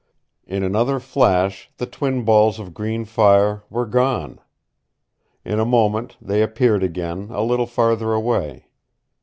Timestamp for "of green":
2.57-3.05